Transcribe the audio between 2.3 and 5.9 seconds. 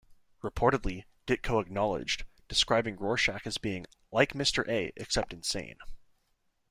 describing Rorschach as being "like Mr. A except insane".